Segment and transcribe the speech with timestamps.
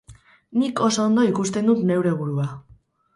[0.61, 2.47] Nik oso ondo ikusten dut neure burua.